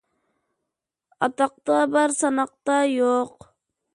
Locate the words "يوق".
2.97-3.33